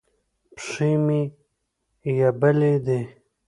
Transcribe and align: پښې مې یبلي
پښې 0.55 0.91
مې 1.05 1.21
یبلي 2.21 2.73